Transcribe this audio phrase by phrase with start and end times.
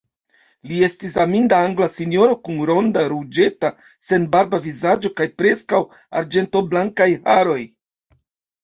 [0.69, 3.71] Li estis aminda angla sinjoro kun ronda, ruĝeta,
[4.09, 5.85] senbarba vizaĝo kaj preskaŭ
[6.23, 7.61] arĝentoblankaj haroj.